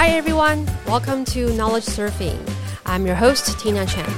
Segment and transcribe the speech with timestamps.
[0.00, 2.40] Hi everyone, welcome to Knowledge Surfing.
[2.86, 4.10] I'm your host, Tina Chen.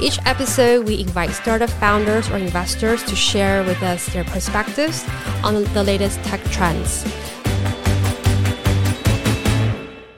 [0.00, 5.04] Each episode, we invite startup founders or investors to share with us their perspectives
[5.44, 7.04] on the latest tech trends.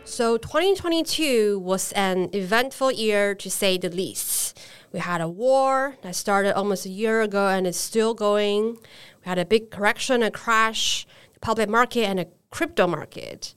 [0.04, 4.56] So, 2022 was an eventful year to say the least.
[4.92, 8.74] We had a war that started almost a year ago and is still going.
[8.74, 13.54] We had a big correction, a crash, the public market, and a crypto market.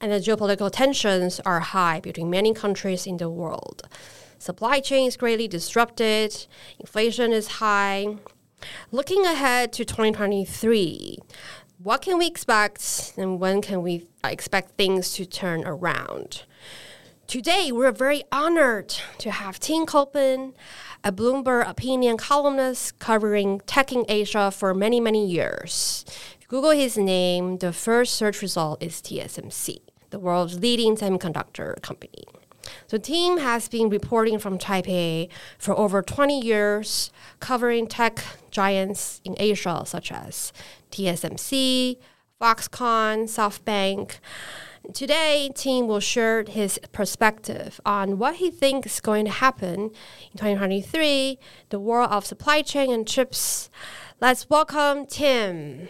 [0.00, 3.86] And the geopolitical tensions are high between many countries in the world.
[4.38, 6.46] Supply chain is greatly disrupted,
[6.78, 8.16] inflation is high.
[8.90, 11.18] Looking ahead to 2023,
[11.82, 16.44] what can we expect and when can we uh, expect things to turn around?
[17.26, 20.54] Today, we're very honored to have Tim Culpan,
[21.02, 26.04] a Bloomberg opinion columnist covering tech in Asia for many, many years.
[26.48, 29.80] Google his name, the first search result is TSMC,
[30.10, 32.22] the world's leading semiconductor company.
[32.86, 39.34] So Tim has been reporting from Taipei for over 20 years, covering tech giants in
[39.40, 40.52] Asia such as
[40.92, 41.96] TSMC,
[42.40, 44.20] Foxconn, SoftBank.
[44.94, 49.90] Today, Tim will share his perspective on what he thinks is going to happen
[50.30, 53.68] in 2023, the world of supply chain and chips.
[54.20, 55.88] Let's welcome Tim.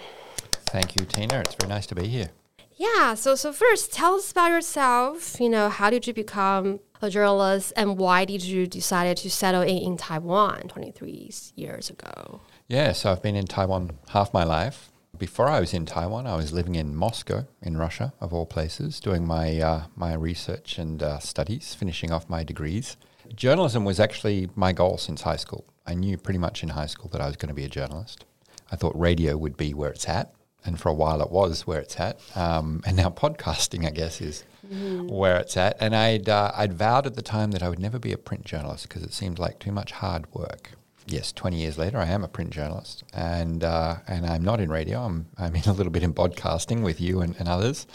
[0.77, 1.39] Thank you, Tina.
[1.39, 2.29] It's very nice to be here.
[2.77, 3.15] Yeah.
[3.15, 5.41] So, so first, tell us about yourself.
[5.41, 9.63] You know, how did you become a journalist, and why did you decide to settle
[9.63, 12.43] in in Taiwan 23 years ago?
[12.69, 12.93] Yeah.
[12.93, 14.93] So I've been in Taiwan half my life.
[15.17, 19.01] Before I was in Taiwan, I was living in Moscow, in Russia, of all places,
[19.01, 22.99] doing my uh, my research and uh, studies, finishing off my degrees.
[23.35, 25.65] Journalism was actually my goal since high school.
[25.87, 28.27] I knew pretty much in high school that I was going to be a journalist.
[28.71, 30.36] I thought radio would be where it's at
[30.67, 32.19] and for a while it was where it's at.
[32.37, 35.11] Um, and now podcasting, I guess, is mm.
[35.11, 35.77] where it's at.
[35.81, 38.45] And I'd uh, I'd vowed at the time that I would never be a print
[38.45, 40.73] journalist because it seemed like too much hard work.
[41.07, 44.71] Yes, twenty years later, I am a print journalist, and uh, and I'm not in
[44.71, 45.01] radio.
[45.01, 47.87] I'm I'm in a little bit in podcasting with you and, and others.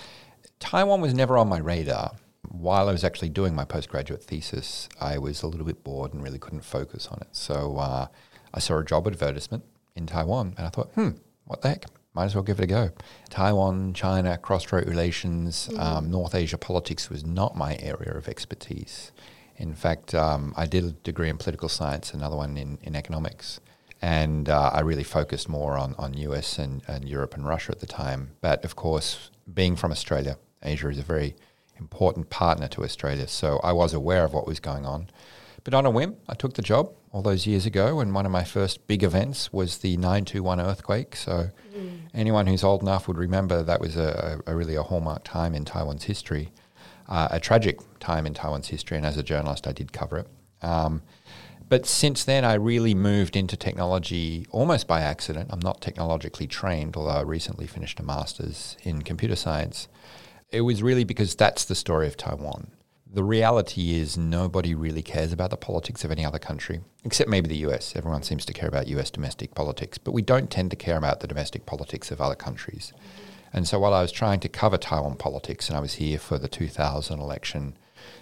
[0.60, 2.12] Taiwan was never on my radar.
[2.48, 6.24] While I was actually doing my postgraduate thesis, I was a little bit bored and
[6.24, 7.30] really couldn't focus on it.
[7.32, 8.08] So uh,
[8.54, 9.64] I saw a job advertisement
[9.96, 11.12] in Taiwan, and I thought, hmm,
[11.46, 11.86] what the heck?
[12.14, 12.90] Might as well give it a go.
[13.30, 15.80] Taiwan, China, cross-strait relations, mm-hmm.
[15.80, 19.12] um, North Asia politics was not my area of expertise.
[19.56, 23.60] In fact, um, I did a degree in political science, another one in, in economics.
[24.02, 27.80] And uh, I really focused more on, on US and, and Europe and Russia at
[27.80, 28.32] the time.
[28.42, 31.36] But of course, being from Australia, Asia is a very
[31.78, 33.28] important partner to Australia.
[33.28, 35.10] So I was aware of what was going on.
[35.64, 38.32] But on a whim, I took the job all those years ago, and one of
[38.32, 41.16] my first big events was the 921 earthquake.
[41.16, 42.00] So mm.
[42.14, 45.66] anyone who's old enough would remember that was a, a really a hallmark time in
[45.66, 46.52] Taiwan's history,
[47.10, 48.98] uh, a tragic time in Taiwan's history.
[48.98, 50.28] And as a journalist, I did cover it.
[50.62, 51.02] Um,
[51.68, 55.50] but since then, I really moved into technology almost by accident.
[55.52, 59.88] I'm not technologically trained, although I recently finished a master's in computer science.
[60.50, 62.72] It was really because that's the story of Taiwan
[63.14, 67.50] the reality is nobody really cares about the politics of any other country, except maybe
[67.50, 67.94] the US.
[67.96, 71.20] Everyone seems to care about US domestic politics, but we don't tend to care about
[71.20, 72.94] the domestic politics of other countries.
[73.54, 76.38] And so while I was trying to cover Taiwan politics, and I was here for
[76.38, 77.76] the 2000 election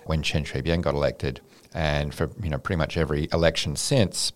[0.05, 1.39] when Chen Shui-bian got elected,
[1.71, 4.31] and for you know pretty much every election since,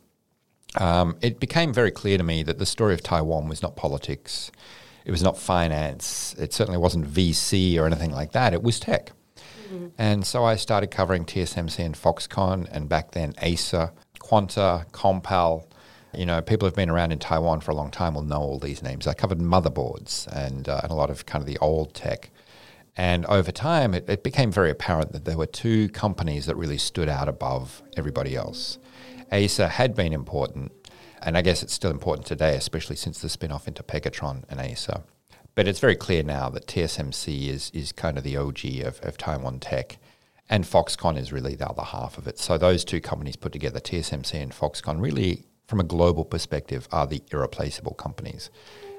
[0.76, 4.52] um, it became very clear to me that the story of Taiwan was not politics,
[5.04, 8.54] it was not finance, it certainly wasn't VC or anything like that.
[8.54, 9.14] It was tech.
[9.98, 15.66] And so I started covering TSMC and Foxconn, and back then Acer, Quanta, Compal.
[16.14, 18.60] You know, people who've been around in Taiwan for a long time will know all
[18.60, 19.08] these names.
[19.08, 22.30] I covered motherboards and, uh, and a lot of kind of the old tech.
[22.96, 26.78] And over time, it, it, became very apparent that there were two companies that really
[26.78, 28.78] stood out above everybody else.
[29.32, 30.72] Acer had been important,
[31.20, 34.60] and I guess it's still important today, especially since the spin off into Pegatron and
[34.60, 35.02] Acer.
[35.56, 39.18] But it's very clear now that TSMC is is kind of the OG of, of
[39.18, 39.98] Taiwan tech.
[40.50, 42.38] And Foxconn is really the other half of it.
[42.38, 47.08] So those two companies put together, TSMC and Foxconn, really, from a global perspective, are
[47.08, 48.50] the irreplaceable companies.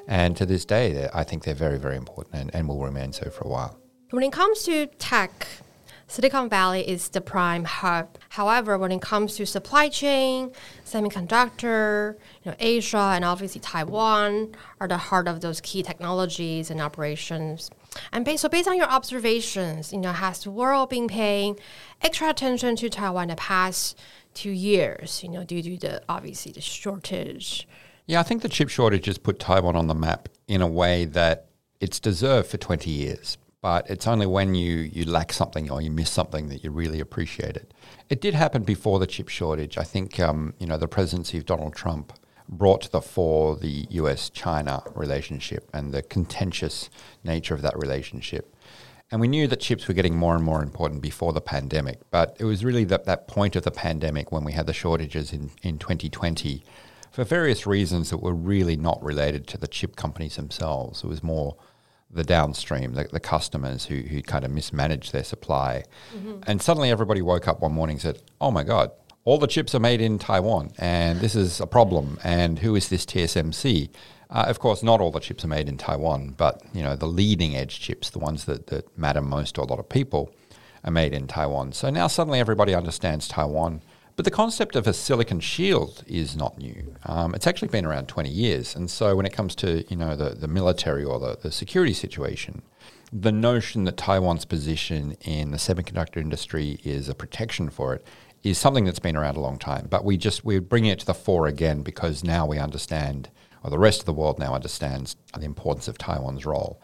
[0.08, 3.30] And to this day, I think they're very, very important and, and will remain so
[3.30, 3.78] for a while.
[4.10, 5.46] When it comes to tech,
[6.06, 8.18] Silicon Valley is the prime hub.
[8.30, 10.52] However, when it comes to supply chain,
[10.84, 16.80] semiconductor, you know, Asia and obviously Taiwan are the heart of those key technologies and
[16.80, 17.70] operations.
[18.12, 21.58] And based, so based on your observations, you know, has the world been paying
[22.02, 23.98] extra attention to Taiwan the past
[24.34, 27.66] two years, you know, due to the obviously the shortage?
[28.06, 31.06] Yeah, I think the chip shortage has put Taiwan on the map in a way
[31.06, 31.46] that
[31.80, 35.90] it's deserved for 20 years but it's only when you, you lack something or you
[35.90, 37.72] miss something that you really appreciate it.
[38.11, 39.78] It did happen before the chip shortage.
[39.78, 42.12] I think um, you know the presidency of Donald Trump
[42.46, 46.90] brought to the fore the US-China relationship and the contentious
[47.25, 48.55] nature of that relationship.
[49.11, 52.37] And we knew that chips were getting more and more important before the pandemic, but
[52.38, 55.50] it was really that, that point of the pandemic when we had the shortages in,
[55.62, 56.62] in 2020
[57.11, 61.02] for various reasons that were really not related to the chip companies themselves.
[61.02, 61.56] It was more
[62.10, 65.84] the downstream, the, the customers who, who kind of mismanaged their supply.
[66.16, 66.40] Mm-hmm.
[66.46, 68.90] And suddenly everybody woke up one morning and said, oh my God,
[69.24, 72.18] all the chips are made in Taiwan and this is a problem.
[72.22, 73.90] And who is this TSMC?
[74.30, 77.06] Uh, of course, not all the chips are made in Taiwan, but you know the
[77.06, 80.34] leading edge chips, the ones that, that matter most to a lot of people,
[80.82, 81.72] are made in Taiwan.
[81.72, 83.82] So now suddenly everybody understands Taiwan
[84.16, 86.94] but the concept of a silicon shield is not new.
[87.05, 88.76] Um, it's actually been around 20 years.
[88.76, 91.93] And so when it comes to you know the, the military or the, the security
[91.93, 92.62] situation,
[93.12, 98.06] the notion that Taiwan's position in the semiconductor industry is a protection for it
[98.43, 99.87] is something that's been around a long time.
[99.90, 103.31] But we just we're bringing it to the fore again because now we understand,
[103.62, 106.81] or the rest of the world now understands the importance of Taiwan's role.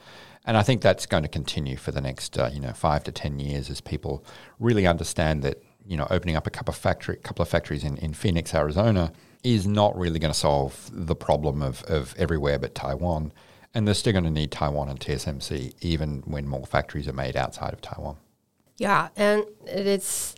[0.46, 3.12] And I think that's going to continue for the next uh, you know five to
[3.12, 4.24] ten years as people
[4.58, 7.96] really understand that you know, opening up a couple of factory, couple of factories in,
[7.96, 12.76] in Phoenix, Arizona, is not really going to solve the problem of, of everywhere but
[12.76, 13.32] Taiwan.
[13.74, 17.36] And they're still going to need Taiwan and TSMC, even when more factories are made
[17.36, 18.16] outside of Taiwan.
[18.76, 20.36] Yeah, and it's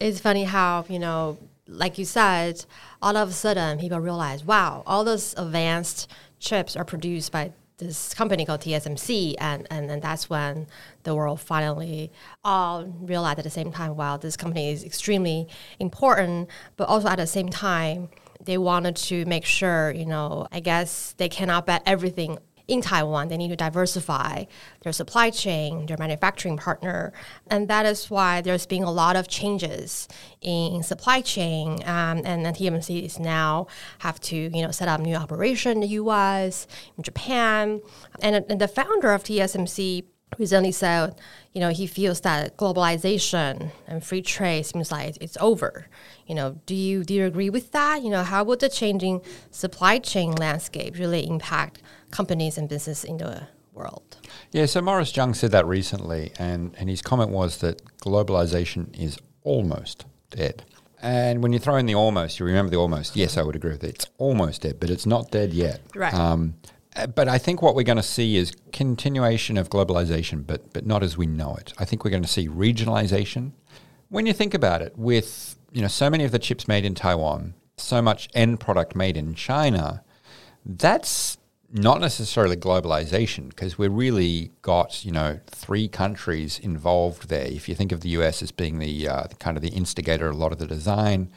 [0.00, 1.36] it's funny how you know,
[1.68, 2.64] like you said,
[3.02, 8.14] all of a sudden people realize, wow, all those advanced chips are produced by this
[8.14, 10.66] company called TSMC, and, and, and that's when
[11.02, 12.12] the world finally
[12.44, 15.48] all realized at the same time, wow, this company is extremely
[15.80, 18.08] important, but also at the same time,
[18.40, 23.28] they wanted to make sure, you know, I guess they cannot bet everything in Taiwan,
[23.28, 24.44] they need to diversify
[24.82, 27.12] their supply chain, their manufacturing partner,
[27.48, 30.08] and that is why there's been a lot of changes
[30.40, 31.80] in supply chain.
[31.84, 33.66] Um, and TSMC is now
[33.98, 36.66] have to you know set up new operation in the U.S.,
[36.96, 37.80] in Japan,
[38.20, 40.04] and, and the founder of TSMC
[40.38, 41.14] recently said,
[41.52, 45.86] you know, he feels that globalization and free trade seems like it's over.
[46.26, 48.02] You know, do you do you agree with that?
[48.02, 53.18] You know, how would the changing supply chain landscape really impact companies and business in
[53.18, 54.16] the world?
[54.52, 59.18] Yeah, so Morris Chang said that recently, and, and his comment was that globalization is
[59.42, 60.64] almost dead.
[61.02, 63.14] And when you throw in the almost, you remember the almost.
[63.14, 63.94] Yes, I would agree with it.
[63.96, 65.80] It's almost dead, but it's not dead yet.
[65.94, 66.14] Right.
[66.14, 66.54] Um,
[67.14, 71.02] but I think what we're going to see is continuation of globalization, but but not
[71.02, 71.72] as we know it.
[71.78, 73.52] I think we're going to see regionalization.
[74.08, 76.94] When you think about it, with you know so many of the chips made in
[76.94, 80.04] Taiwan, so much end product made in China,
[80.64, 81.36] that's
[81.72, 87.46] not necessarily globalization because we've really got you know three countries involved there.
[87.46, 90.36] If you think of the US as being the uh, kind of the instigator of
[90.36, 91.32] a lot of the design,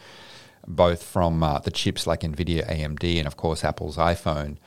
[0.67, 4.57] both from uh, the chips like Nvidia, AMD, and of course Apple's iPhone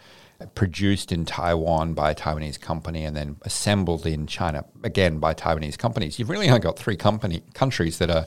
[0.54, 5.78] produced in Taiwan by a Taiwanese company and then assembled in China again by Taiwanese
[5.78, 6.18] companies.
[6.18, 8.26] You've really only got three company countries that are,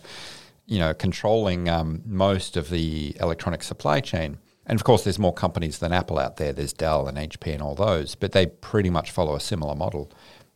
[0.65, 4.37] you know, controlling um, most of the electronic supply chain.
[4.65, 6.53] And of course, there's more companies than Apple out there.
[6.53, 10.11] There's Dell and HP and all those, but they pretty much follow a similar model.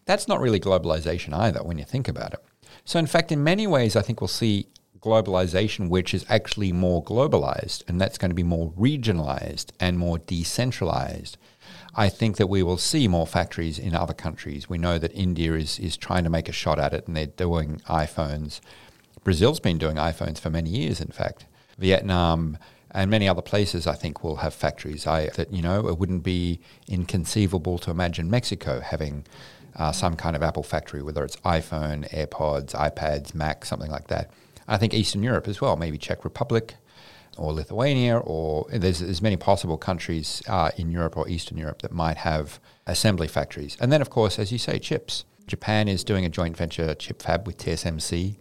[0.06, 2.44] That's not really globalization either when you think about it.
[2.86, 4.68] So, in fact, in many ways, I think we'll see
[5.08, 10.18] globalization, which is actually more globalized, and that's going to be more regionalized and more
[10.18, 11.38] decentralized.
[11.96, 14.70] I think that we will see more factories in other countries.
[14.70, 17.26] We know that India is, is trying to make a shot at it and they're
[17.26, 18.60] doing iPhones.
[19.24, 21.48] Brazil's been doing iPhones for many years, in fact.
[21.80, 22.60] Vietnam
[22.92, 25.08] and many other places, I think, will have factories.
[25.08, 29.26] I, that, you know, it wouldn't be inconceivable to imagine Mexico having
[29.76, 34.30] uh, some kind of Apple factory, whether it's iPhone, AirPods, iPads, Mac, something like that.
[34.68, 36.76] I think Eastern Europe as well, maybe Czech Republic
[37.38, 41.92] or Lithuania, or there's as many possible countries uh, in Europe or Eastern Europe that
[41.92, 43.78] might have assembly factories.
[43.80, 45.26] And then, of course, as you say, chips.
[45.46, 48.36] Japan is doing a joint venture chip fab with TSMC.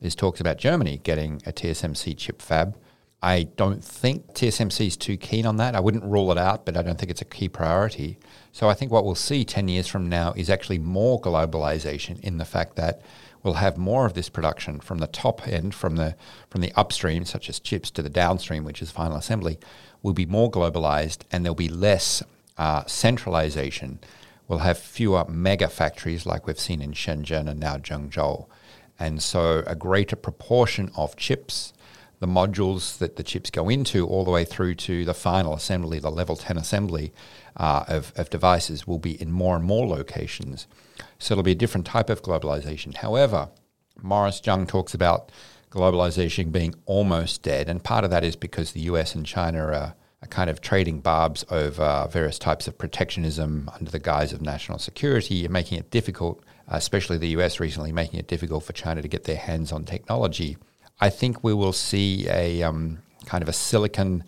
[0.00, 2.76] There's talks about Germany getting a TSMC chip fab.
[3.20, 5.74] I don't think TSMC is too keen on that.
[5.74, 8.18] I wouldn't rule it out, but I don't think it's a key priority.
[8.52, 12.38] So I think what we'll see 10 years from now is actually more globalization in
[12.38, 13.02] the fact that
[13.42, 16.16] we'll have more of this production from the top end, from the
[16.50, 19.58] from the upstream, such as chips, to the downstream, which is final assembly,
[20.02, 22.22] will be more globalized, and there'll be less
[22.56, 23.98] uh, centralization.
[24.46, 28.46] We'll have fewer mega factories like we've seen in Shenzhen and now Zhengzhou,
[28.98, 31.72] and so a greater proportion of chips
[32.20, 35.98] the modules that the chips go into, all the way through to the final assembly,
[35.98, 37.12] the level 10 assembly
[37.58, 40.66] uh, of, of devices, will be in more and more locations.
[41.18, 42.94] So it'll be a different type of globalization.
[42.94, 43.50] However,
[44.00, 45.30] Morris Chang talks about
[45.70, 49.94] globalization being almost dead, and part of that is because the US and China are,
[50.22, 54.78] are kind of trading barbs over various types of protectionism under the guise of national
[54.78, 59.08] security and making it difficult, especially the US recently, making it difficult for China to
[59.08, 60.56] get their hands on technology.
[61.00, 64.24] I think we will see a um, kind of a silicon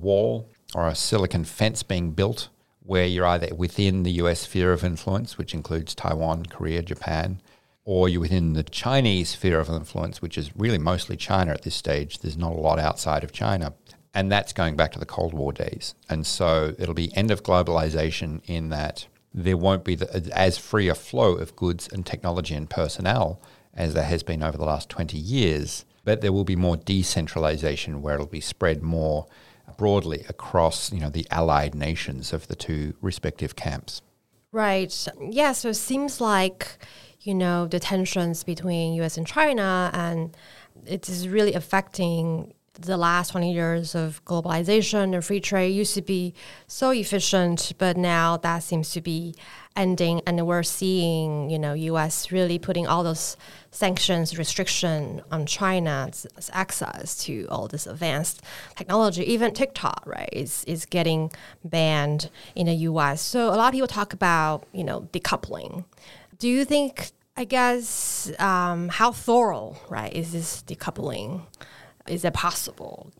[0.00, 2.48] wall or a silicon fence being built
[2.82, 7.40] where you're either within the US sphere of influence, which includes Taiwan, Korea, Japan,
[7.84, 11.74] or you're within the Chinese sphere of influence, which is really mostly China at this
[11.74, 12.18] stage.
[12.18, 13.74] There's not a lot outside of China.
[14.12, 15.94] And that's going back to the Cold War days.
[16.08, 20.88] And so it'll be end of globalization in that there won't be the, as free
[20.88, 23.40] a flow of goods and technology and personnel
[23.72, 28.02] as there has been over the last 20 years, but there will be more decentralization
[28.02, 29.26] where it'll be spread more
[29.76, 34.02] broadly across you know, the allied nations of the two respective camps.
[34.52, 35.06] Right.
[35.20, 36.78] Yeah, so it seems like
[37.22, 40.36] you know, the tensions between US and China and
[40.86, 46.02] it is really affecting the last 20 years of globalization and free trade used to
[46.02, 46.34] be
[46.66, 49.34] so efficient, but now that seems to be
[49.76, 50.22] ending.
[50.26, 52.30] And we're seeing, you know, U.S.
[52.32, 53.36] really putting all those
[53.70, 58.42] sanctions, restriction on China's access to all this advanced
[58.76, 59.24] technology.
[59.24, 61.30] Even TikTok, right, is is getting
[61.64, 63.20] banned in the U.S.
[63.20, 65.84] So a lot of people talk about, you know, decoupling
[66.40, 71.42] do you think, I guess, um, how thorough, right, is this decoupling?
[72.10, 73.12] Is it possible?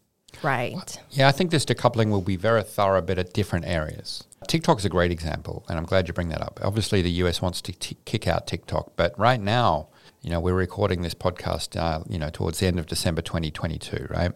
[0.43, 0.99] Right.
[1.11, 4.25] Yeah, I think this decoupling will be very thorough, but at different areas.
[4.49, 6.59] TikTok is a great example, and I'm glad you bring that up.
[6.63, 9.89] Obviously, the US wants to t- kick out TikTok, but right now,
[10.23, 14.09] you know, we're recording this podcast, uh, you know, towards the end of December 2022,
[14.11, 14.33] right?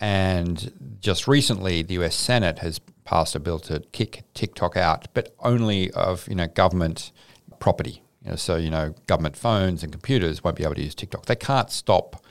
[0.00, 5.34] And just recently, the US Senate has passed a bill to kick TikTok out, but
[5.40, 7.10] only of, you know, government
[7.58, 10.94] property, you know, so, you know, government phones and computers won't be able to use
[10.94, 11.26] TikTok.
[11.26, 12.22] They can't stop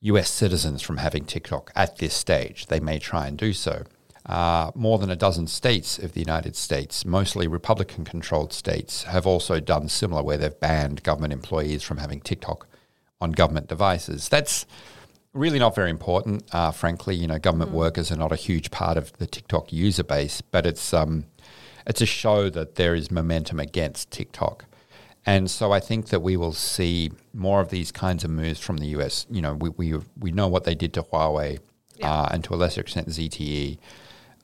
[0.00, 2.66] US citizens from having TikTok at this stage.
[2.66, 3.84] They may try and do so.
[4.26, 9.26] Uh, more than a dozen states of the United States, mostly Republican controlled states, have
[9.26, 12.66] also done similar, where they've banned government employees from having TikTok
[13.20, 14.28] on government devices.
[14.28, 14.66] That's
[15.32, 17.14] really not very important, uh, frankly.
[17.14, 17.74] You know, government mm.
[17.74, 21.24] workers are not a huge part of the TikTok user base, but it's um,
[21.86, 24.66] it's a show that there is momentum against TikTok.
[25.28, 28.78] And so I think that we will see more of these kinds of moves from
[28.78, 29.26] the US.
[29.28, 31.58] You know, we, we, we know what they did to Huawei
[31.96, 32.10] yeah.
[32.10, 33.76] uh, and to a lesser extent ZTE,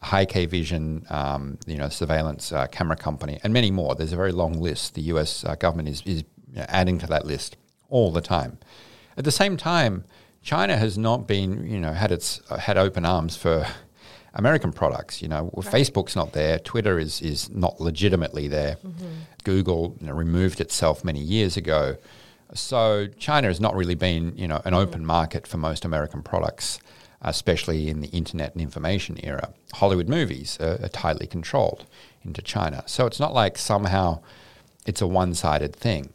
[0.03, 3.95] Hikvision, um, you know, surveillance uh, camera company, and many more.
[3.95, 4.93] There's a very long list.
[4.93, 7.57] The US uh, government is, is you know, adding to that list
[7.89, 8.59] all the time.
[9.17, 10.05] At the same time,
[10.43, 13.67] China has not been, you know, had its uh, had open arms for
[14.35, 15.23] American products.
[15.23, 15.67] You know, right.
[15.67, 18.77] Facebook's not there, Twitter is is not legitimately there.
[18.77, 19.07] Mm-hmm.
[19.45, 21.97] Google you know, removed itself many years ago.
[22.53, 25.07] So China has not really been, you know, an open mm-hmm.
[25.07, 26.79] market for most American products,
[27.23, 29.53] especially in the internet and information era.
[29.75, 31.87] Hollywood movies are, are tightly controlled
[32.25, 32.83] into China.
[32.87, 34.21] So it's not like somehow
[34.87, 36.11] it's a one-sided thing.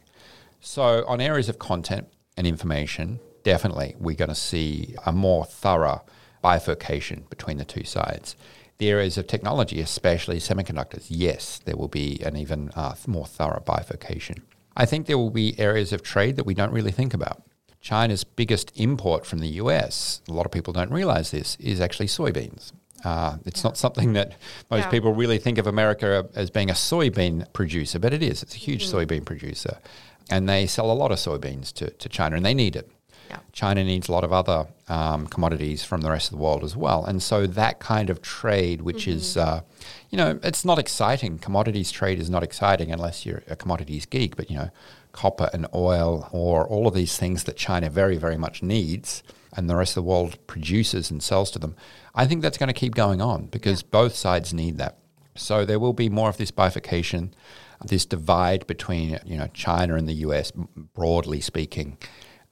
[0.60, 6.02] So on areas of content and information, definitely we're going to see a more thorough
[6.42, 8.36] bifurcation between the two sides.
[8.78, 13.62] The areas of technology, especially semiconductors, yes, there will be an even uh, more thorough
[13.64, 14.42] bifurcation.
[14.76, 17.42] I think there will be areas of trade that we don't really think about.
[17.80, 22.06] China's biggest import from the US, a lot of people don't realize this, is actually
[22.06, 22.72] soybeans.
[23.04, 23.68] Uh, it's yeah.
[23.68, 24.32] not something that
[24.70, 24.90] most yeah.
[24.90, 28.42] people really think of America as being a soybean producer, but it is.
[28.42, 28.96] It's a huge mm-hmm.
[28.96, 29.78] soybean producer.
[30.28, 32.90] And they sell a lot of soybeans to, to China, and they need it.
[33.52, 36.76] China needs a lot of other um, commodities from the rest of the world as
[36.76, 37.04] well.
[37.04, 39.18] And so that kind of trade, which mm-hmm.
[39.18, 39.62] is, uh,
[40.10, 41.38] you know, it's not exciting.
[41.38, 44.70] Commodities trade is not exciting unless you're a commodities geek, but, you know,
[45.12, 49.22] copper and oil or all of these things that China very, very much needs
[49.52, 51.74] and the rest of the world produces and sells to them.
[52.14, 53.88] I think that's going to keep going on because yeah.
[53.90, 54.98] both sides need that.
[55.36, 57.34] So there will be more of this bifurcation,
[57.84, 60.52] this divide between, you know, China and the US,
[60.94, 61.98] broadly speaking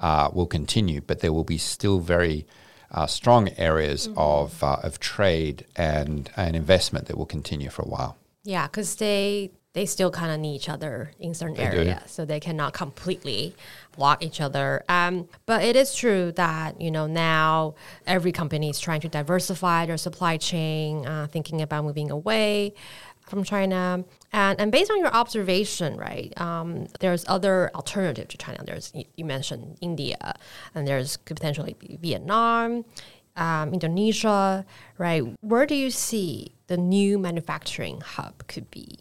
[0.01, 2.47] uh, will continue, but there will be still very
[2.91, 4.19] uh, strong areas mm-hmm.
[4.19, 8.17] of uh, of trade and and investment that will continue for a while.
[8.45, 12.09] Yeah, because they they still kind of need each other in certain they areas, do.
[12.09, 13.55] so they cannot completely
[13.97, 14.83] block each other.
[14.89, 17.75] Um, but it is true that you know now
[18.07, 22.75] every company is trying to diversify their supply chain, uh, thinking about moving away
[23.29, 24.05] from China.
[24.33, 28.63] And, and based on your observation, right, um, there's other alternative to China.
[28.65, 30.35] There's, you mentioned India,
[30.75, 32.85] and there's potentially Vietnam,
[33.37, 34.65] um, Indonesia,
[34.99, 35.23] right?
[35.41, 38.99] Where do you see the new manufacturing hub could be?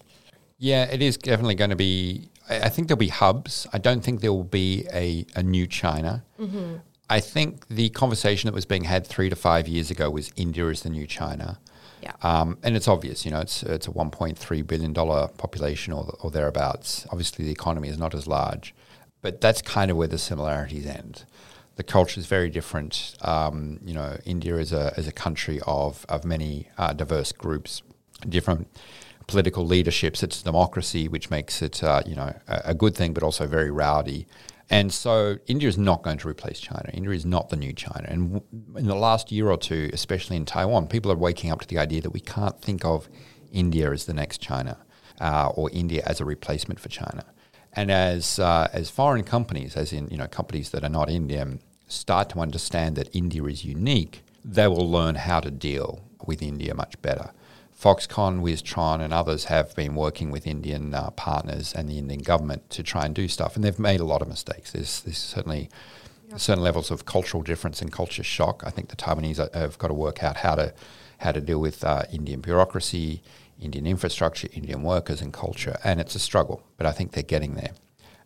[0.58, 2.30] Yeah, it is definitely going to be.
[2.50, 3.68] I think there'll be hubs.
[3.74, 6.24] I don't think there will be a, a new China.
[6.40, 6.78] Mm-hmm.
[7.10, 10.66] I think the conversation that was being had three to five years ago was India
[10.68, 11.60] is the new China.
[12.08, 12.14] Yeah.
[12.22, 16.32] Um, and it's obvious, you know, it's it's a 1.3 billion dollar population or, or
[16.32, 17.06] thereabouts.
[17.12, 18.74] Obviously, the economy is not as large,
[19.22, 21.26] but that's kind of where the similarities end.
[21.76, 23.16] The culture is very different.
[23.22, 27.82] Um, you know, India is a is a country of of many uh, diverse groups,
[28.28, 28.68] different
[29.28, 30.24] political leaderships.
[30.24, 33.70] It's democracy, which makes it uh, you know a, a good thing, but also very
[33.70, 34.28] rowdy.
[34.70, 36.90] And so India is not going to replace China.
[36.94, 38.06] India is not the new China.
[38.08, 38.42] And
[38.76, 41.78] in the last year or two, especially in Taiwan, people are waking up to the
[41.78, 43.08] idea that we can't think of
[43.52, 44.78] India as the next China
[45.22, 47.24] uh, or India as a replacement for China.
[47.74, 51.62] And as uh, as foreign companies, as in you know companies that are not Indian,
[51.88, 56.74] start to understand that India is unique, they will learn how to deal with India
[56.74, 57.32] much better.
[57.80, 62.70] Foxconn, Wistron, and others have been working with Indian uh, partners and the Indian government
[62.72, 64.72] to try and do stuff, and they've made a lot of mistakes.
[64.72, 65.70] There's, there's certainly
[66.30, 66.40] yep.
[66.40, 68.64] certain levels of cultural difference and culture shock.
[68.66, 70.74] I think the Taiwanese have got to work out how to
[71.20, 73.24] how to deal with uh, Indian bureaucracy,
[73.60, 76.64] Indian infrastructure, Indian workers, and culture, and it's a struggle.
[76.78, 77.72] But I think they're getting there.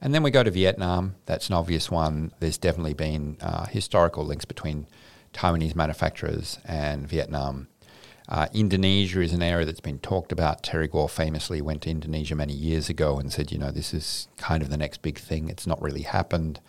[0.01, 1.15] And then we go to Vietnam.
[1.25, 2.33] That's an obvious one.
[2.39, 4.87] There's definitely been uh, historical links between
[5.33, 7.67] Taiwanese manufacturers and Vietnam
[8.31, 10.63] uh, Indonesia is an area that's been talked about.
[10.63, 14.29] Terry Gou famously went to Indonesia many years ago and said, you know, this is
[14.37, 15.49] kind of the next big thing.
[15.49, 16.61] It's not really happened.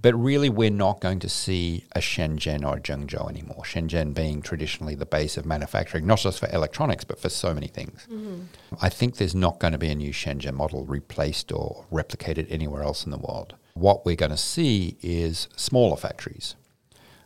[0.00, 3.64] But really, we're not going to see a Shenzhen or a Zhengzhou anymore.
[3.64, 7.66] Shenzhen being traditionally the base of manufacturing, not just for electronics, but for so many
[7.66, 8.06] things.
[8.08, 8.42] Mm-hmm.
[8.80, 12.84] I think there's not going to be a new Shenzhen model replaced or replicated anywhere
[12.84, 13.56] else in the world.
[13.74, 16.54] What we're going to see is smaller factories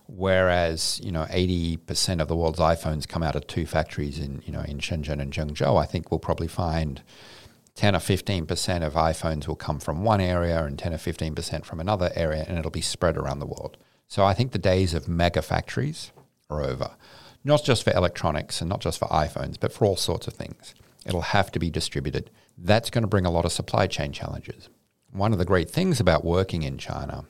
[0.06, 4.52] whereas you know 80% of the world's iPhones come out of two factories in you
[4.52, 7.02] know in Shenzhen and Zhengzhou, I think we'll probably find
[7.74, 11.80] 10 or 15% of iPhones will come from one area and 10 or 15% from
[11.80, 13.76] another area, and it'll be spread around the world.
[14.06, 16.12] So I think the days of mega factories
[16.48, 16.94] are over,
[17.42, 20.74] not just for electronics and not just for iPhones, but for all sorts of things.
[21.04, 22.30] It'll have to be distributed.
[22.56, 24.68] That's going to bring a lot of supply chain challenges.
[25.10, 27.24] One of the great things about working in China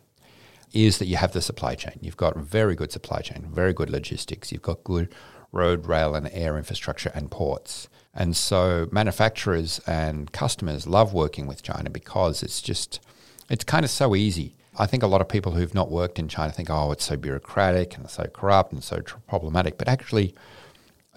[0.74, 1.98] is that you have the supply chain.
[2.02, 4.52] You've got very good supply chain, very good logistics.
[4.52, 5.14] You've got good
[5.52, 7.88] road, rail, and air infrastructure and ports.
[8.12, 13.00] And so manufacturers and customers love working with China because it's just,
[13.48, 14.56] it's kind of so easy.
[14.76, 17.16] I think a lot of people who've not worked in China think, oh, it's so
[17.16, 19.78] bureaucratic and so corrupt and so tr- problematic.
[19.78, 20.34] But actually,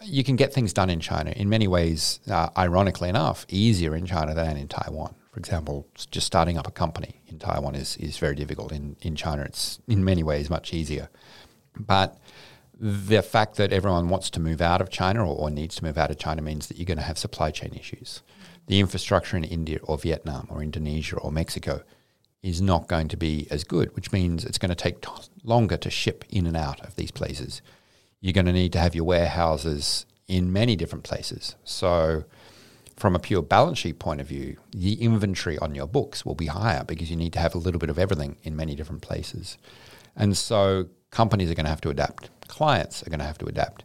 [0.03, 4.05] you can get things done in China in many ways, uh, ironically enough, easier in
[4.05, 5.15] China than in Taiwan.
[5.31, 8.71] For example, just starting up a company in Taiwan is, is very difficult.
[8.71, 11.09] In, in China, it's in many ways much easier.
[11.79, 12.17] But
[12.79, 15.97] the fact that everyone wants to move out of China or, or needs to move
[15.97, 18.21] out of China means that you're going to have supply chain issues.
[18.67, 21.83] The infrastructure in India or Vietnam or Indonesia or Mexico
[22.43, 25.09] is not going to be as good, which means it's going to take t-
[25.43, 27.61] longer to ship in and out of these places.
[28.21, 31.55] You're going to need to have your warehouses in many different places.
[31.63, 32.25] So
[32.97, 36.47] from a pure balance sheet point of view, the inventory on your books will be
[36.47, 39.57] higher because you need to have a little bit of everything in many different places.
[40.15, 43.45] And so companies are going to have to adapt, clients are going to have to
[43.45, 43.83] adapt.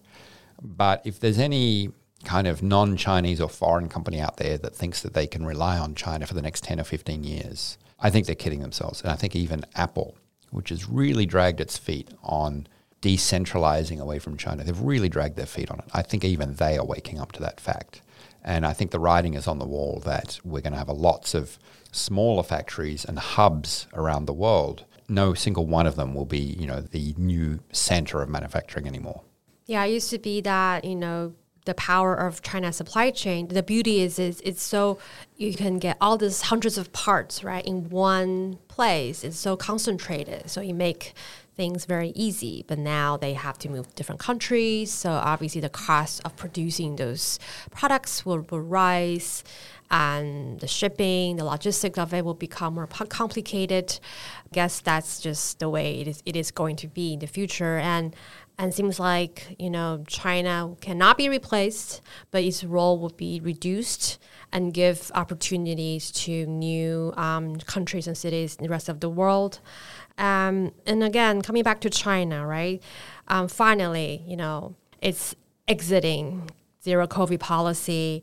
[0.63, 1.91] But if there's any
[2.25, 5.79] kind of non Chinese or foreign company out there that thinks that they can rely
[5.79, 9.03] on China for the next 10 or 15 years, I think they're kidding themselves.
[9.03, 10.17] And I think even Apple,
[10.51, 12.67] which has really dragged its feet on
[13.03, 15.85] decentralizing away from China, they've really dragged their feet on it.
[15.93, 18.01] I think even they are waking up to that fact.
[18.45, 21.35] And I think the writing is on the wall that we're going to have lots
[21.35, 21.59] of
[21.93, 24.85] smaller factories and hubs around the world.
[25.09, 29.23] No single one of them will be, you know, the new center of manufacturing anymore.
[29.67, 33.49] Yeah, it used to be that, you know, the power of China's supply chain.
[33.49, 34.99] The beauty is, is it's so
[35.37, 39.23] you can get all these hundreds of parts right in one place.
[39.23, 41.15] It's so concentrated, so you make
[41.57, 42.65] things very easy.
[42.67, 46.97] But now they have to move to different countries, so obviously the cost of producing
[46.97, 47.39] those
[47.71, 49.45] products will, will rise,
[49.91, 54.01] and the shipping, the logistics of it will become more complicated.
[54.47, 56.23] I guess that's just the way it is.
[56.25, 58.17] It is going to be in the future, and
[58.59, 64.19] and seems like you know China cannot be replaced, but its role will be reduced
[64.53, 69.61] and give opportunities to new um, countries and cities in the rest of the world.
[70.19, 72.83] Um, and again, coming back to China, right?
[73.29, 75.35] Um, finally, you know, it's
[75.67, 76.51] exiting
[76.85, 78.23] zero COVID policy,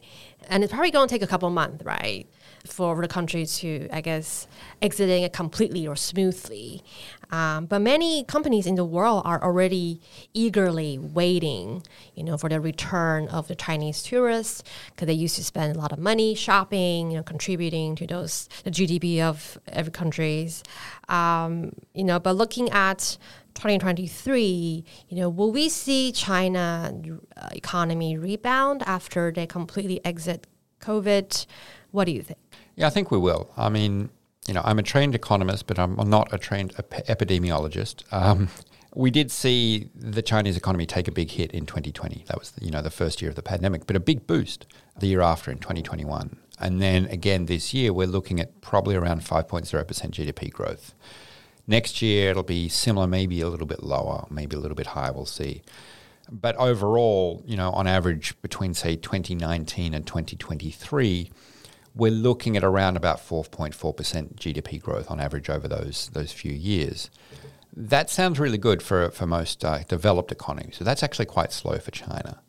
[0.49, 2.27] and it's probably going to take a couple months, right,
[2.65, 4.47] for the country to, I guess,
[4.81, 6.83] exiting it completely or smoothly.
[7.31, 10.01] Um, but many companies in the world are already
[10.33, 11.83] eagerly waiting,
[12.15, 15.79] you know, for the return of the Chinese tourists because they used to spend a
[15.79, 20.63] lot of money shopping, you know, contributing to those the GDP of every countries.
[21.07, 23.17] Um, you know, but looking at
[23.53, 26.93] 2023, you know, will we see China
[27.37, 30.47] uh, economy rebound after they completely exit
[30.81, 31.45] COVID?
[31.91, 32.48] What do you think?
[32.79, 33.51] Yeah, I think we will.
[33.57, 34.09] I mean,
[34.47, 38.03] you know, I'm a trained economist, but I'm not a trained ep- epidemiologist.
[38.13, 38.47] Um,
[38.95, 42.23] we did see the Chinese economy take a big hit in 2020.
[42.27, 44.65] That was, you know, the first year of the pandemic, but a big boost
[44.97, 46.37] the year after in 2021.
[46.57, 50.95] And then again this year, we're looking at probably around 5.0% GDP growth.
[51.67, 55.11] Next year, it'll be similar, maybe a little bit lower, maybe a little bit higher,
[55.11, 55.63] we'll see.
[56.31, 61.29] But overall, you know, on average, between say 2019 and 2023,
[61.95, 67.09] we're looking at around about 4.4% GDP growth on average over those those few years.
[67.75, 70.77] That sounds really good for for most uh, developed economies.
[70.77, 72.41] So that's actually quite slow for China.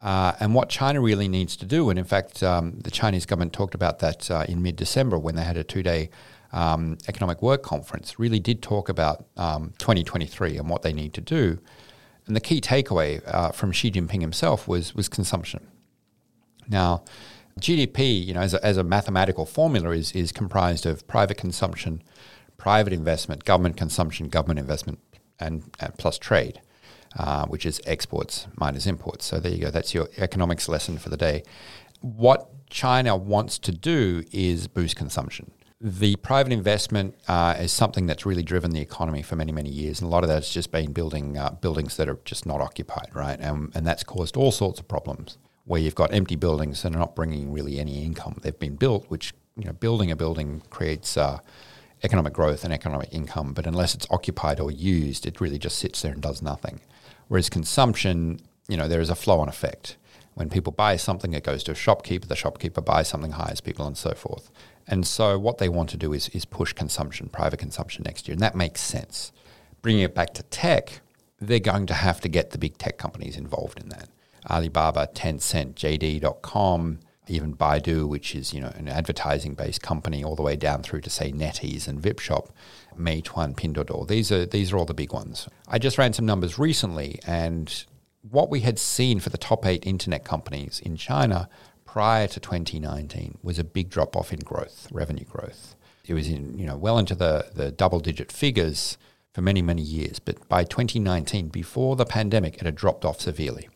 [0.00, 3.54] Uh, and what China really needs to do, and in fact, um, the Chinese government
[3.54, 6.10] talked about that uh, in mid December when they had a two day
[6.52, 11.20] um, economic work conference, really did talk about um, 2023 and what they need to
[11.20, 11.58] do.
[12.26, 15.66] And the key takeaway uh, from Xi Jinping himself was was consumption.
[16.68, 17.04] Now,
[17.60, 22.02] GDP, you know, as a, as a mathematical formula, is is comprised of private consumption,
[22.56, 24.98] private investment, government consumption, government investment,
[25.38, 26.60] and, and plus trade,
[27.18, 29.24] uh, which is exports minus imports.
[29.26, 29.70] So there you go.
[29.70, 31.42] That's your economics lesson for the day.
[32.00, 35.52] What China wants to do is boost consumption
[35.84, 40.00] the private investment uh, is something that's really driven the economy for many, many years,
[40.00, 43.10] and a lot of that's just been building uh, buildings that are just not occupied,
[43.12, 43.38] right?
[43.38, 46.98] And, and that's caused all sorts of problems where you've got empty buildings that are
[46.98, 48.38] not bringing really any income.
[48.42, 51.38] They've been built, which you know, building a building creates uh,
[52.02, 56.02] economic growth and economic income, but unless it's occupied or used, it really just sits
[56.02, 56.80] there and does nothing.
[57.28, 59.96] Whereas consumption, you know, there is a flow-on effect.
[60.34, 62.26] When people buy something, it goes to a shopkeeper.
[62.26, 64.50] The shopkeeper buys something, hires people, and so forth.
[64.86, 68.34] And so what they want to do is, is push consumption, private consumption next year.
[68.34, 69.32] And that makes sense.
[69.80, 71.00] Bringing it back to tech,
[71.40, 74.08] they're going to have to get the big tech companies involved in that.
[74.50, 80.56] Alibaba, Tencent, JD.com, even Baidu, which is you know an advertising-based company, all the way
[80.56, 82.50] down through to say NetEase and Vipshop,
[82.98, 84.06] Meituan, Pinduoduo.
[84.06, 85.48] These are these are all the big ones.
[85.68, 87.84] I just ran some numbers recently, and
[88.30, 91.48] what we had seen for the top eight internet companies in China
[91.84, 95.76] prior to 2019 was a big drop off in growth, revenue growth.
[96.06, 98.98] It was in, you know, well into the, the double digit figures
[99.32, 100.18] for many, many years.
[100.18, 103.68] But by 2019, before the pandemic, it had dropped off severely.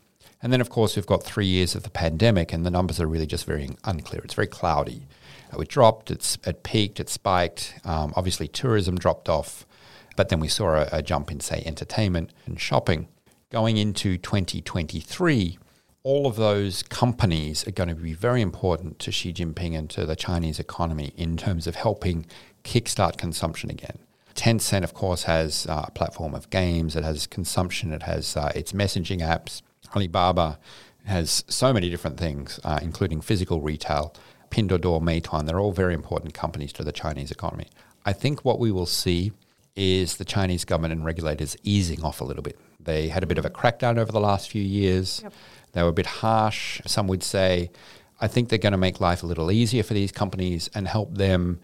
[0.43, 3.07] And then, of course, we've got three years of the pandemic, and the numbers are
[3.07, 4.23] really just very unclear.
[4.25, 5.07] It's very cloudy.
[5.53, 7.75] Uh, it dropped, it's, it peaked, it spiked.
[7.85, 9.67] Um, obviously, tourism dropped off,
[10.17, 13.09] but then we saw a, a jump in, say, entertainment and shopping.
[13.51, 15.59] Going into 2023,
[16.05, 20.07] all of those companies are going to be very important to Xi Jinping and to
[20.07, 22.27] the Chinese economy in terms of helping
[22.63, 23.99] kickstart consumption again.
[24.35, 28.53] Tencent, of course, has uh, a platform of games, it has consumption, it has uh,
[28.55, 29.63] its messaging apps.
[29.95, 30.59] Alibaba
[31.05, 34.15] has so many different things, uh, including physical retail.
[34.51, 37.69] Pinduoduo, Meituan, they're all very important companies to the Chinese economy.
[38.05, 39.33] I think what we will see
[39.77, 42.59] is the Chinese government and regulators easing off a little bit.
[42.81, 45.21] They had a bit of a crackdown over the last few years.
[45.23, 45.33] Yep.
[45.73, 46.81] They were a bit harsh.
[46.87, 47.71] Some would say,
[48.21, 51.15] I think they're going to make life a little easier for these companies and help
[51.17, 51.61] them,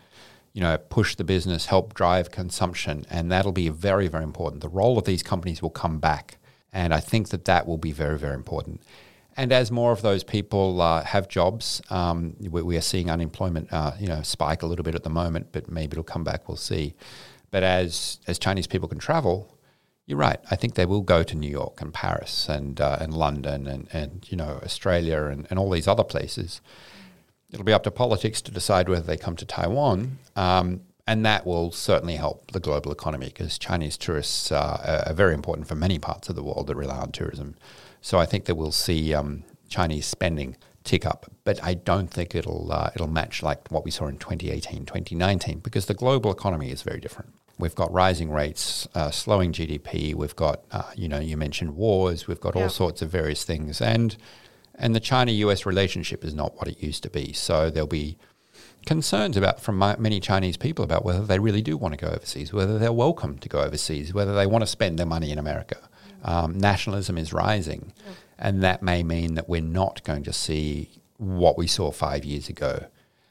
[0.53, 4.63] you know, push the business, help drive consumption, and that'll be very, very important.
[4.63, 6.39] The role of these companies will come back,
[6.75, 8.83] and I think that that will be very, very important.
[9.37, 13.73] And as more of those people uh, have jobs, um, we, we, are seeing unemployment,
[13.73, 16.49] uh, you know, spike a little bit at the moment, but maybe it'll come back.
[16.49, 16.95] We'll see.
[17.51, 19.57] But as as Chinese people can travel,
[20.07, 20.39] you're right.
[20.51, 23.89] I think they will go to New York and Paris and uh, and London and,
[23.93, 26.61] and you know Australia and, and all these other places.
[27.51, 31.47] It'll be up to politics to decide whether they come to Taiwan, um, and that
[31.47, 35.99] will certainly help the global economy because Chinese tourists uh, are very important for many
[35.99, 37.55] parts of the world that rely on tourism.
[38.01, 42.35] So I think that we'll see um, Chinese spending tick up, but I don't think
[42.35, 46.71] it'll uh, it'll match like what we saw in 2018, 2019 because the global economy
[46.71, 47.35] is very different.
[47.59, 50.15] We've got rising rates, uh, slowing GDP.
[50.15, 52.27] We've got, uh, you know, you mentioned wars.
[52.27, 52.65] We've got yeah.
[52.65, 54.17] all sorts of various things, and
[54.75, 55.65] and the China-U.S.
[55.65, 57.33] relationship is not what it used to be.
[57.33, 58.19] So there'll be
[58.87, 62.53] concerns about from many Chinese people about whether they really do want to go overseas,
[62.53, 65.79] whether they're welcome to go overseas, whether they want to spend their money in America.
[66.23, 67.93] Um, nationalism is rising,
[68.39, 72.49] and that may mean that we're not going to see what we saw five years
[72.49, 72.87] ago.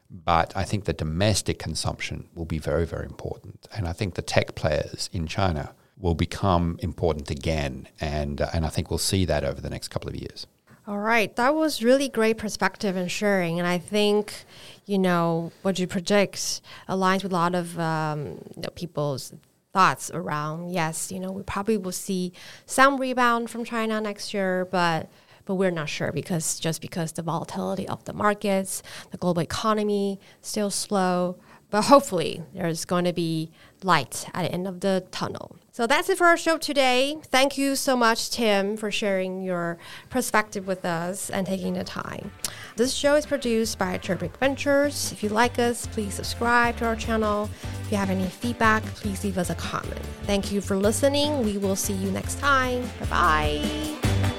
[0.09, 3.67] But I think the domestic consumption will be very, very important.
[3.75, 7.87] And I think the tech players in China will become important again.
[7.99, 10.45] And, uh, and I think we'll see that over the next couple of years.
[10.85, 14.43] All right, that was really great perspective and sharing, and I think,
[14.85, 19.33] you know, what you project aligns with a lot of um, you know, people's
[19.71, 20.73] thoughts around.
[20.73, 22.33] Yes, you know, we probably will see
[22.65, 25.09] some rebound from China next year, but
[25.45, 30.19] but we're not sure because just because the volatility of the markets, the global economy
[30.41, 31.37] still slow.
[31.69, 33.51] But hopefully, there's going to be
[33.83, 35.55] light at the end of the tunnel.
[35.73, 37.17] So that's it for our show today.
[37.23, 39.79] Thank you so much, Tim, for sharing your
[40.11, 42.31] perspective with us and taking the time.
[42.75, 45.11] This show is produced by Turbic Ventures.
[45.11, 47.49] If you like us, please subscribe to our channel.
[47.81, 49.99] If you have any feedback, please leave us a comment.
[50.27, 51.43] Thank you for listening.
[51.43, 52.87] We will see you next time.
[52.99, 54.32] Bye bye.